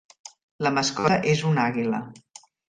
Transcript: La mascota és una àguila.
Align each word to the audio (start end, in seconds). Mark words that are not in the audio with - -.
La 0.67 0.71
mascota 0.77 1.19
és 1.35 1.45
una 1.51 1.67
àguila. 1.73 2.01